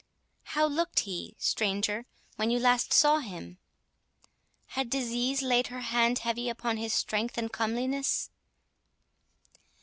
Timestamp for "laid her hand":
5.43-6.17